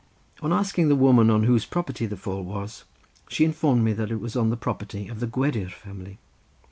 [0.41, 2.85] On asking the woman on whose property the fall was,
[3.29, 6.17] she informed me that it was on the property of the Gwedir family.